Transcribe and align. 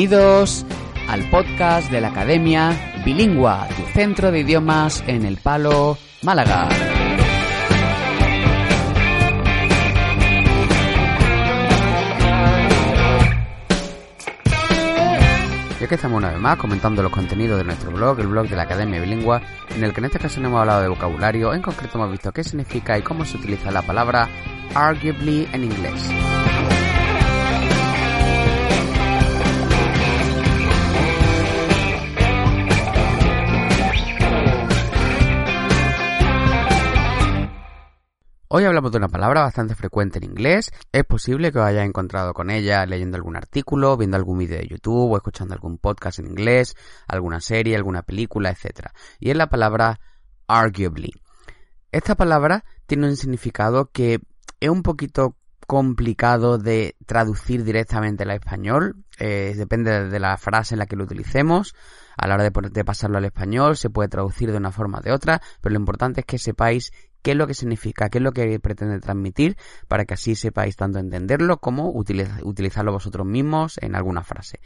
Bienvenidos 0.00 0.64
al 1.08 1.28
podcast 1.28 1.90
de 1.90 2.00
la 2.00 2.08
Academia 2.08 3.02
Bilingua, 3.04 3.68
tu 3.68 3.82
centro 3.92 4.30
de 4.30 4.40
idiomas 4.40 5.04
en 5.06 5.26
el 5.26 5.36
Palo, 5.36 5.98
Málaga. 6.22 6.70
Y 15.78 15.84
aquí 15.84 15.94
estamos 15.94 16.16
una 16.16 16.30
vez 16.30 16.40
más 16.40 16.56
comentando 16.56 17.02
los 17.02 17.12
contenidos 17.12 17.58
de 17.58 17.64
nuestro 17.64 17.90
blog, 17.90 18.20
el 18.20 18.28
blog 18.28 18.48
de 18.48 18.56
la 18.56 18.62
Academia 18.62 19.02
Bilingua, 19.02 19.42
en 19.68 19.84
el 19.84 19.92
que 19.92 20.00
en 20.00 20.08
caso 20.08 20.40
no 20.40 20.48
hemos 20.48 20.60
hablado 20.60 20.80
de 20.80 20.88
vocabulario, 20.88 21.52
en 21.52 21.60
concreto 21.60 21.98
hemos 21.98 22.12
visto 22.12 22.32
qué 22.32 22.42
significa 22.42 22.98
y 22.98 23.02
cómo 23.02 23.26
se 23.26 23.36
utiliza 23.36 23.70
la 23.70 23.82
palabra 23.82 24.30
arguably 24.74 25.46
en 25.52 25.64
inglés. 25.64 26.10
Hoy 38.52 38.64
hablamos 38.64 38.90
de 38.90 38.98
una 38.98 39.06
palabra 39.06 39.42
bastante 39.42 39.76
frecuente 39.76 40.18
en 40.18 40.24
inglés. 40.24 40.72
Es 40.90 41.04
posible 41.04 41.52
que 41.52 41.60
os 41.60 41.64
hayáis 41.64 41.86
encontrado 41.86 42.34
con 42.34 42.50
ella 42.50 42.84
leyendo 42.84 43.16
algún 43.16 43.36
artículo, 43.36 43.96
viendo 43.96 44.16
algún 44.16 44.38
vídeo 44.38 44.58
de 44.58 44.66
YouTube 44.66 45.12
o 45.12 45.16
escuchando 45.16 45.54
algún 45.54 45.78
podcast 45.78 46.18
en 46.18 46.26
inglés, 46.26 46.74
alguna 47.06 47.40
serie, 47.40 47.76
alguna 47.76 48.02
película, 48.02 48.50
etc. 48.50 48.88
Y 49.20 49.30
es 49.30 49.36
la 49.36 49.48
palabra 49.48 50.00
arguably. 50.48 51.12
Esta 51.92 52.16
palabra 52.16 52.64
tiene 52.86 53.06
un 53.06 53.16
significado 53.16 53.92
que 53.92 54.18
es 54.58 54.68
un 54.68 54.82
poquito 54.82 55.36
complicado 55.68 56.58
de 56.58 56.96
traducir 57.06 57.62
directamente 57.62 58.24
al 58.24 58.32
español. 58.32 59.04
Eh, 59.20 59.54
depende 59.56 60.08
de 60.08 60.18
la 60.18 60.36
frase 60.38 60.74
en 60.74 60.80
la 60.80 60.86
que 60.86 60.96
lo 60.96 61.04
utilicemos. 61.04 61.76
A 62.16 62.26
la 62.26 62.34
hora 62.34 62.50
de, 62.50 62.50
de 62.68 62.84
pasarlo 62.84 63.18
al 63.18 63.26
español 63.26 63.76
se 63.76 63.90
puede 63.90 64.08
traducir 64.08 64.50
de 64.50 64.56
una 64.56 64.72
forma 64.72 64.98
o 64.98 65.02
de 65.02 65.12
otra, 65.12 65.40
pero 65.60 65.72
lo 65.72 65.78
importante 65.78 66.22
es 66.22 66.26
que 66.26 66.38
sepáis 66.38 66.90
qué 67.22 67.32
es 67.32 67.36
lo 67.36 67.46
que 67.46 67.54
significa, 67.54 68.08
qué 68.08 68.18
es 68.18 68.24
lo 68.24 68.32
que 68.32 68.58
pretende 68.60 69.00
transmitir, 69.00 69.56
para 69.88 70.04
que 70.04 70.14
así 70.14 70.34
sepáis 70.34 70.76
tanto 70.76 70.98
entenderlo 70.98 71.58
como 71.58 71.90
utilizarlo 71.90 72.92
vosotros 72.92 73.26
mismos 73.26 73.78
en 73.80 73.94
alguna 73.94 74.22
frase. 74.22 74.60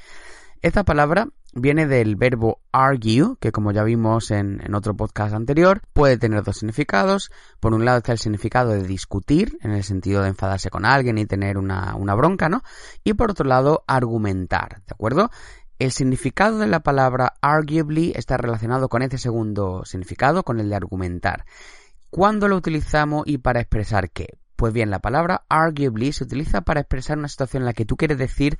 Esta 0.64 0.83
palabra 0.83 1.28
viene 1.52 1.86
del 1.86 2.16
verbo 2.16 2.62
argue, 2.72 3.36
que 3.38 3.52
como 3.52 3.70
ya 3.72 3.84
vimos 3.84 4.30
en, 4.30 4.74
otro 4.74 4.96
podcast 4.96 5.34
anterior, 5.34 5.83
puede 5.92 6.16
tener 6.16 6.42
dos 6.42 6.56
significados. 6.56 7.30
Por 7.61 7.74
un 7.74 7.84
lado 7.84 7.98
está 7.98 8.12
el 8.12 8.19
significado 8.19 8.70
de 8.70 8.83
discutir, 8.83 9.58
en 9.61 9.72
el 9.72 9.84
sentido 9.84 10.22
de 10.22 10.28
enfadarse 10.28 10.70
con 10.70 10.86
alguien 10.86 11.18
y 11.18 11.27
tener 11.27 11.58
una, 11.58 11.94
una 11.96 12.14
bronca, 12.14 12.48
¿no? 12.48 12.62
Y 13.05 13.12
por 13.12 13.30
otro 13.30 13.46
lado, 13.46 13.84
argumentar, 13.86 14.80
¿de 14.86 14.94
acuerdo? 14.94 15.30
El 15.78 15.92
significado 15.92 16.58
de 16.58 16.66
la 16.66 16.80
palabra 16.80 17.34
arguably 17.42 18.12
está 18.16 18.39
relacionado 18.39 18.89
con 18.89 19.02
este 19.02 19.18
segundo 19.18 19.84
significado, 19.84 20.44
con 20.44 20.61
el 20.61 20.70
de 20.70 20.77
argumentar. 20.77 21.44
¿Cuándo 22.14 22.46
lo 22.46 22.54
utilizamos 22.54 23.24
y 23.26 23.38
para 23.38 23.58
expresar 23.58 24.08
qué? 24.08 24.38
Pues 24.54 24.72
bien, 24.72 24.88
la 24.88 25.00
palabra 25.00 25.46
arguably 25.48 26.12
se 26.12 26.22
utiliza 26.22 26.60
para 26.60 26.78
expresar 26.78 27.18
una 27.18 27.26
situación 27.26 27.64
en 27.64 27.66
la 27.66 27.72
que 27.72 27.86
tú 27.86 27.96
quieres 27.96 28.18
decir 28.18 28.56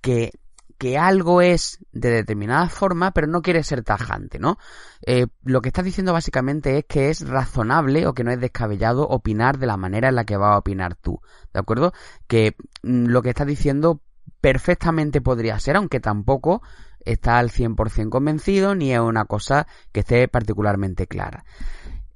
que, 0.00 0.30
que 0.78 0.98
algo 0.98 1.42
es 1.42 1.80
de 1.90 2.10
determinada 2.10 2.68
forma, 2.68 3.10
pero 3.10 3.26
no 3.26 3.42
quiere 3.42 3.64
ser 3.64 3.82
tajante, 3.82 4.38
¿no? 4.38 4.56
Eh, 5.04 5.26
lo 5.42 5.62
que 5.62 5.70
estás 5.70 5.84
diciendo 5.84 6.12
básicamente 6.12 6.78
es 6.78 6.84
que 6.84 7.10
es 7.10 7.26
razonable 7.26 8.06
o 8.06 8.14
que 8.14 8.22
no 8.22 8.30
es 8.30 8.38
descabellado 8.38 9.08
opinar 9.08 9.58
de 9.58 9.66
la 9.66 9.76
manera 9.76 10.10
en 10.10 10.14
la 10.14 10.24
que 10.24 10.36
vas 10.36 10.54
a 10.54 10.58
opinar 10.58 10.94
tú, 10.94 11.20
¿de 11.52 11.58
acuerdo? 11.58 11.92
Que 12.28 12.54
mm, 12.84 13.06
lo 13.06 13.20
que 13.20 13.30
estás 13.30 13.48
diciendo 13.48 14.00
perfectamente 14.40 15.20
podría 15.20 15.58
ser, 15.58 15.74
aunque 15.74 15.98
tampoco 15.98 16.62
está 17.04 17.38
al 17.38 17.50
100% 17.50 18.10
convencido 18.10 18.76
ni 18.76 18.92
es 18.92 19.00
una 19.00 19.24
cosa 19.24 19.66
que 19.90 20.00
esté 20.00 20.28
particularmente 20.28 21.08
clara. 21.08 21.44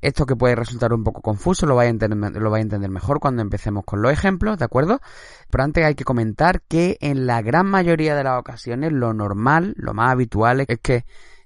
Esto 0.01 0.27
que 0.27 0.37
puede 0.37 0.55
resultar 0.55 0.93
un 0.93 1.05
poco 1.05 1.23
confuso 1.23 1.67
lo 1.67 1.75
vais 1.75 1.89
a 1.89 1.91
entender, 1.91 2.91
mejor 2.91 3.19
cuando 3.19 3.43
empecemos 3.43 3.85
con 3.85 4.03
los 4.03 4.13
ejemplos, 4.13 4.59
¿de 4.59 4.65
acuerdo? 4.65 5.01
Pero 5.51 5.65
antes 5.65 5.85
hay 5.85 5.95
que 5.95 6.05
comentar 6.05 6.63
que 6.63 6.99
en 7.01 7.27
la 7.27 7.43
gran 7.43 7.67
mayoría 7.67 8.15
de 8.15 8.25
las 8.25 8.39
ocasiones 8.39 8.93
lo 8.93 9.15
normal, 9.15 9.75
lo 9.77 9.95
más 9.95 10.13
habitual 10.13 10.61
es 10.61 10.79
que 10.81 11.05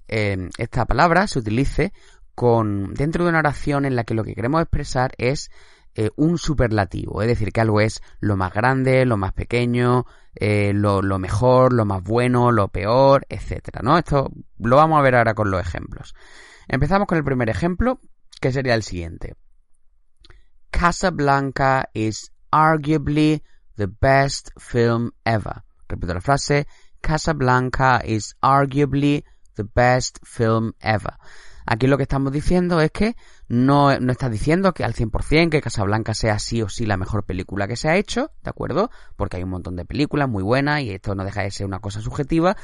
eh, 0.09 0.49
esta 0.59 0.87
palabra 0.87 1.27
se 1.27 1.39
utilice 1.39 1.93
con 2.35 2.95
dentro 2.95 3.25
de 3.25 3.31
una 3.31 3.39
oración 3.39 3.85
en 3.85 3.95
la 3.95 4.05
que 4.05 4.15
lo 4.15 4.25
que 4.25 4.35
queremos 4.35 4.63
expresar 4.63 5.13
es 5.19 5.51
eh, 5.95 6.11
un 6.17 6.39
superlativo, 6.39 7.21
es 7.21 7.29
decir, 7.29 7.53
que 7.53 7.61
algo 7.61 7.81
es 7.81 8.01
lo 8.21 8.37
más 8.37 8.53
grande, 8.53 9.05
lo 9.05 9.17
más 9.17 9.33
pequeño, 9.33 10.07
eh, 10.35 10.73
lo, 10.73 11.03
lo, 11.03 11.19
mejor, 11.19 11.73
lo 11.73 11.85
más 11.85 12.03
bueno, 12.03 12.53
lo 12.53 12.69
peor, 12.69 13.27
etcétera, 13.29 13.81
¿no? 13.83 13.99
Esto 13.99 14.31
lo 14.59 14.77
vamos 14.77 14.99
a 14.99 15.03
ver 15.03 15.17
ahora 15.17 15.35
con 15.35 15.51
los 15.51 15.61
ejemplos. 15.61 16.15
Empezamos 16.69 17.09
con 17.09 17.19
el 17.19 17.25
primer 17.25 17.51
ejemplo, 17.51 18.01
que 18.41 18.53
sería 18.53 18.75
el 18.75 18.83
siguiente. 18.83 19.35
Casablanca 20.71 21.91
is 21.93 22.33
arguably 22.51 23.43
the 23.77 23.87
best 23.87 24.51
film 24.59 25.11
ever. 25.25 25.63
Repito 25.89 26.15
la 26.15 26.21
frase. 26.21 26.67
Casablanca 27.01 28.03
is 28.05 28.37
arguably 28.41 29.25
the 29.57 29.65
best 29.65 30.19
film 30.25 30.73
ever. 30.81 31.15
Aquí 31.67 31.87
lo 31.87 31.97
que 31.97 32.05
estamos 32.05 32.33
diciendo 32.33 32.81
es 32.81 32.91
que 32.91 33.15
no, 33.49 33.99
no 34.01 34.13
está 34.13 34.29
diciendo 34.29 34.73
que 34.73 34.85
al 34.85 34.95
100% 34.95 35.51
que 35.51 35.61
Casablanca 35.61 36.15
sea 36.15 36.39
sí 36.39 36.63
o 36.63 36.69
sí 36.69 36.87
la 36.87 36.97
mejor 36.97 37.25
película 37.25 37.69
que 37.69 37.77
se 37.77 37.89
ha 37.89 37.97
hecho, 37.97 38.33
¿de 38.43 38.51
acuerdo? 38.51 38.91
Porque 39.17 39.37
hay 39.37 39.45
un 39.45 39.51
montón 39.51 39.77
de 39.77 39.85
películas 39.85 40.29
muy 40.29 40.43
buenas 40.43 40.83
y 40.83 40.91
esto 40.91 41.15
no 41.15 41.25
deja 41.25 41.43
de 41.43 41.51
ser 41.51 41.67
una 41.67 41.81
cosa 41.81 42.01
subjetiva, 42.01 42.57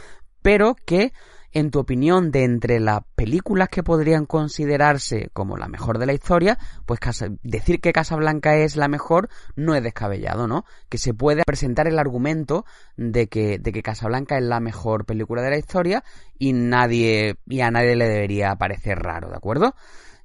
pero 0.42 0.74
que 0.74 1.12
en 1.56 1.70
tu 1.70 1.78
opinión, 1.78 2.32
de 2.32 2.44
entre 2.44 2.80
las 2.80 3.00
películas 3.14 3.70
que 3.70 3.82
podrían 3.82 4.26
considerarse 4.26 5.30
como 5.32 5.56
la 5.56 5.68
mejor 5.68 5.98
de 5.98 6.04
la 6.04 6.12
historia, 6.12 6.58
pues 6.84 7.00
decir 7.42 7.80
que 7.80 7.94
Casablanca 7.94 8.56
es 8.56 8.76
la 8.76 8.88
mejor 8.88 9.30
no 9.54 9.74
es 9.74 9.82
descabellado, 9.82 10.46
¿no? 10.46 10.66
Que 10.90 10.98
se 10.98 11.14
puede 11.14 11.44
presentar 11.46 11.88
el 11.88 11.98
argumento 11.98 12.66
de 12.98 13.28
que, 13.28 13.58
de 13.58 13.72
que 13.72 13.82
Casablanca 13.82 14.36
es 14.36 14.44
la 14.44 14.60
mejor 14.60 15.06
película 15.06 15.40
de 15.40 15.48
la 15.48 15.56
historia 15.56 16.04
y 16.38 16.52
nadie, 16.52 17.38
y 17.46 17.62
a 17.62 17.70
nadie 17.70 17.96
le 17.96 18.06
debería 18.06 18.54
parecer 18.56 18.98
raro, 18.98 19.30
¿de 19.30 19.36
acuerdo? 19.36 19.74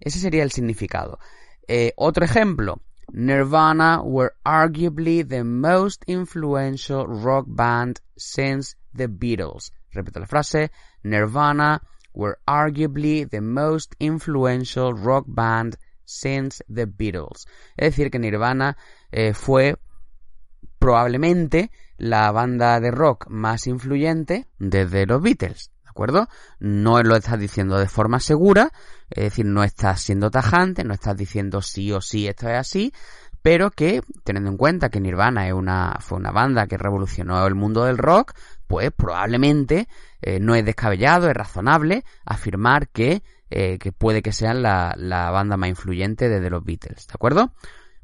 Ese 0.01 0.19
sería 0.19 0.43
el 0.43 0.51
significado. 0.51 1.17
Eh, 1.65 1.93
otro 1.95 2.25
ejemplo. 2.25 2.81
Nirvana 3.11 4.03
were 4.03 4.35
arguably 4.45 5.27
the 5.27 5.43
most 5.43 6.03
influential 6.07 7.05
rock 7.05 7.45
band 7.47 7.99
since 8.17 8.75
the 8.93 9.07
Beatles. 9.07 9.71
Repito 9.93 10.19
la 10.19 10.27
frase. 10.27 10.71
Nirvana 11.03 11.81
were 12.13 12.39
arguably 12.47 13.29
the 13.29 13.41
most 13.41 13.95
influential 13.99 14.93
rock 14.93 15.25
band 15.27 15.77
since 16.05 16.61
the 16.67 16.85
Beatles. 16.85 17.47
Es 17.77 17.95
decir, 17.95 18.11
que 18.11 18.19
Nirvana 18.19 18.77
eh, 19.11 19.33
fue 19.33 19.75
probablemente 20.79 21.71
la 21.97 22.31
banda 22.31 22.79
de 22.79 22.91
rock 22.91 23.27
más 23.29 23.67
influyente 23.67 24.47
desde 24.57 25.05
los 25.05 25.21
Beatles. 25.21 25.71
¿De 25.91 25.93
acuerdo? 25.93 26.29
No 26.59 27.03
lo 27.03 27.17
estás 27.17 27.37
diciendo 27.37 27.77
de 27.77 27.89
forma 27.89 28.21
segura, 28.21 28.71
es 29.09 29.25
decir, 29.25 29.45
no 29.45 29.61
estás 29.61 29.99
siendo 29.99 30.31
tajante, 30.31 30.85
no 30.85 30.93
estás 30.93 31.17
diciendo 31.17 31.61
sí 31.61 31.91
o 31.91 31.99
sí 31.99 32.29
esto 32.29 32.47
es 32.47 32.57
así, 32.57 32.93
pero 33.41 33.71
que, 33.71 34.01
teniendo 34.23 34.51
en 34.51 34.55
cuenta 34.55 34.87
que 34.87 35.01
Nirvana 35.01 35.97
fue 35.99 36.17
una 36.17 36.31
banda 36.31 36.65
que 36.67 36.77
revolucionó 36.77 37.45
el 37.45 37.55
mundo 37.55 37.83
del 37.83 37.97
rock, 37.97 38.31
pues 38.67 38.89
probablemente 38.93 39.89
eh, 40.21 40.39
no 40.39 40.55
es 40.55 40.63
descabellado, 40.63 41.27
es 41.27 41.35
razonable 41.35 42.05
afirmar 42.25 42.87
que, 42.87 43.21
eh, 43.49 43.77
que 43.77 43.91
puede 43.91 44.21
que 44.21 44.31
sean 44.31 44.61
la, 44.61 44.93
la, 44.95 45.29
banda 45.29 45.57
más 45.57 45.67
influyente 45.67 46.29
desde 46.29 46.49
los 46.49 46.63
Beatles, 46.63 47.05
¿de 47.05 47.13
acuerdo? 47.13 47.51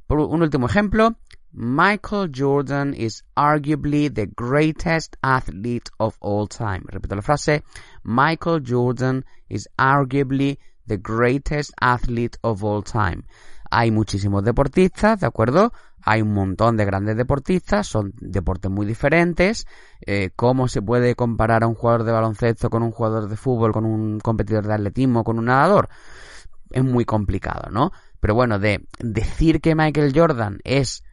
Por 0.08 0.20
un 0.20 0.42
último 0.42 0.68
ejemplo, 0.68 1.16
Michael 1.54 2.28
Jordan 2.32 2.94
is 2.94 3.24
arguably 3.36 4.14
the 4.14 4.28
greatest 4.28 5.16
athlete 5.24 5.90
of 5.98 6.16
all 6.20 6.48
time. 6.48 6.84
Repito 6.88 7.16
la 7.16 7.22
frase, 7.22 7.64
Michael 8.04 8.62
Jordan 8.62 9.24
is 9.50 9.68
arguably 9.78 10.58
the 10.88 10.98
greatest 10.98 11.74
athlete 11.80 12.38
of 12.42 12.64
all 12.64 12.84
time. 12.84 13.24
Hay 13.70 13.92
muchísimos 13.92 14.44
deportistas, 14.44 15.20
¿de 15.20 15.28
acuerdo? 15.28 15.74
Hay 16.04 16.22
un 16.22 16.34
montón 16.34 16.78
de 16.78 16.86
grandes 16.86 17.18
deportistas, 17.18 17.88
son 17.88 18.14
deportes 18.22 18.72
muy 18.72 18.86
diferentes. 18.86 19.66
Eh, 20.06 20.30
¿Cómo 20.36 20.68
se 20.68 20.82
puede 20.82 21.16
comparar 21.16 21.64
a 21.64 21.68
un 21.68 21.76
jugador 21.76 22.04
de 22.04 22.14
baloncesto 22.14 22.70
con 22.70 22.84
un 22.84 22.92
jugador 22.92 23.28
de 23.28 23.36
fútbol, 23.36 23.74
con 23.74 23.86
un 23.86 24.20
competidor 24.20 24.68
de 24.68 24.74
atletismo, 24.74 25.24
con 25.24 25.38
un 25.38 25.46
nadador? 25.46 25.90
Es 26.72 26.84
muy 26.84 27.04
complicado, 27.04 27.70
¿no? 27.72 27.92
Pero 28.20 28.36
bueno, 28.36 28.60
de 28.60 28.88
decir 29.00 29.60
que 29.60 29.76
Michael 29.76 30.14
Jordan 30.16 30.60
es 30.64 31.04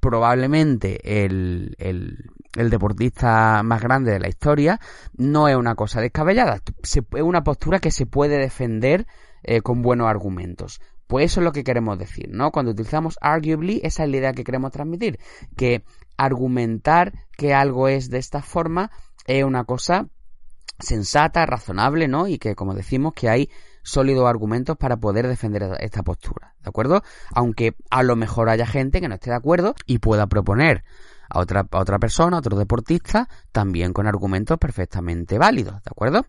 probablemente 0.00 1.24
el, 1.24 1.76
el, 1.78 2.70
deportista 2.70 3.62
más 3.62 3.80
grande 3.80 4.12
de 4.12 4.20
la 4.20 4.28
historia, 4.28 4.80
no 5.16 5.48
es 5.48 5.56
una 5.56 5.74
cosa 5.74 6.00
descabellada. 6.00 6.60
es 6.82 7.22
una 7.22 7.42
postura 7.42 7.78
que 7.78 7.90
se 7.90 8.06
puede 8.06 8.38
defender 8.38 9.06
eh, 9.42 9.60
con 9.60 9.82
buenos 9.82 10.08
argumentos. 10.08 10.80
Pues 11.06 11.26
eso 11.26 11.40
es 11.40 11.44
lo 11.44 11.52
que 11.52 11.64
queremos 11.64 11.98
decir, 11.98 12.28
¿no? 12.30 12.50
Cuando 12.50 12.72
utilizamos 12.72 13.16
arguably, 13.20 13.80
esa 13.82 14.04
es 14.04 14.10
la 14.10 14.16
idea 14.18 14.32
que 14.32 14.44
queremos 14.44 14.72
transmitir, 14.72 15.18
que 15.56 15.82
argumentar 16.16 17.12
que 17.36 17.54
algo 17.54 17.88
es 17.88 18.10
de 18.10 18.18
esta 18.18 18.42
forma 18.42 18.90
es 19.26 19.44
una 19.44 19.64
cosa 19.64 20.08
sensata, 20.78 21.46
razonable, 21.46 22.08
¿no? 22.08 22.28
Y 22.28 22.38
que, 22.38 22.54
como 22.54 22.74
decimos, 22.74 23.14
que 23.14 23.28
hay 23.28 23.50
sólidos 23.90 24.28
argumentos 24.28 24.76
para 24.76 24.96
poder 24.96 25.26
defender 25.26 25.76
esta 25.80 26.02
postura, 26.02 26.54
¿de 26.62 26.68
acuerdo? 26.68 27.02
Aunque 27.34 27.74
a 27.90 28.02
lo 28.02 28.16
mejor 28.16 28.48
haya 28.48 28.66
gente 28.66 29.00
que 29.00 29.08
no 29.08 29.14
esté 29.14 29.30
de 29.30 29.36
acuerdo 29.36 29.74
y 29.86 29.98
pueda 29.98 30.26
proponer 30.26 30.84
a 31.28 31.40
otra, 31.40 31.66
otra 31.72 31.98
persona, 31.98 32.36
a 32.36 32.40
otro 32.40 32.56
deportista, 32.56 33.28
también 33.52 33.92
con 33.92 34.06
argumentos 34.06 34.58
perfectamente 34.58 35.38
válidos, 35.38 35.74
¿de 35.82 35.90
acuerdo? 35.90 36.24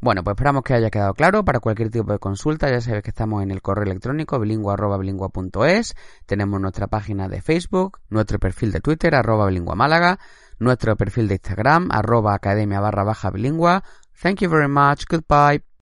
Bueno, 0.00 0.22
pues 0.22 0.34
esperamos 0.34 0.62
que 0.62 0.74
haya 0.74 0.90
quedado 0.90 1.14
claro. 1.14 1.44
Para 1.44 1.58
cualquier 1.58 1.90
tipo 1.90 2.12
de 2.12 2.18
consulta, 2.18 2.70
ya 2.70 2.80
sabéis 2.80 3.02
que 3.02 3.10
estamos 3.10 3.42
en 3.42 3.50
el 3.50 3.62
correo 3.62 3.84
electrónico 3.84 4.38
bilingua.bilingua.es. 4.38 5.94
Tenemos 6.26 6.60
nuestra 6.60 6.86
página 6.86 7.28
de 7.28 7.40
Facebook, 7.40 7.98
nuestro 8.10 8.38
perfil 8.38 8.72
de 8.72 8.80
Twitter, 8.80 9.14
arroba 9.14 9.46
bilingua 9.46 9.74
nuestro 10.58 10.96
perfil 10.96 11.28
de 11.28 11.34
Instagram, 11.34 11.88
arroba 11.90 12.34
academia 12.34 12.80
barra 12.80 13.04
baja 13.04 13.30
bilingua. 13.30 13.82
Thank 14.22 14.40
you 14.40 14.50
very 14.50 14.68
much. 14.68 15.04
Goodbye. 15.08 15.75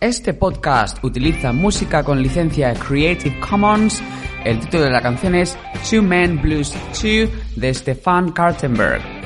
Este 0.00 0.32
podcast 0.32 1.04
utiliza 1.04 1.52
música 1.52 2.02
con 2.02 2.22
licencia 2.22 2.72
Creative 2.72 3.38
Commons. 3.40 4.02
El 4.46 4.58
título 4.58 4.84
de 4.84 4.90
la 4.90 5.02
canción 5.02 5.34
es 5.34 5.58
Two 5.90 6.02
Men 6.02 6.40
Blues 6.40 6.74
2 6.94 7.28
de 7.56 7.74
Stefan 7.74 8.32
Kartenberg. 8.32 9.19